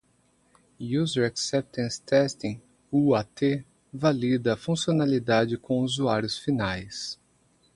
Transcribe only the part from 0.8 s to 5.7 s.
User Acceptance Testing (UAT) valida a funcionalidade